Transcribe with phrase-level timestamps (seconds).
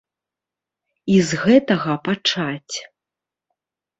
[1.15, 2.75] І з гэтага пачаць.